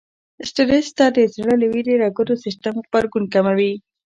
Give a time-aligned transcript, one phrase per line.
[0.49, 3.73] سټرس ته د زړه او وينې رګونو سيستم غبرګون کموي.